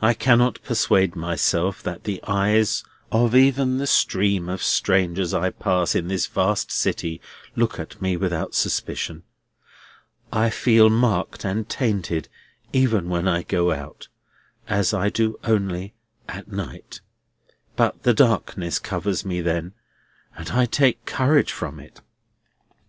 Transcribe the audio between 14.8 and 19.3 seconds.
I do only—at night. But the darkness covers